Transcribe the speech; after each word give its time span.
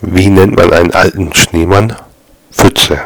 Wie 0.00 0.28
nennt 0.28 0.56
man 0.56 0.72
einen 0.72 0.92
alten 0.92 1.34
Schneemann? 1.34 1.96
Pfütze. 2.52 3.00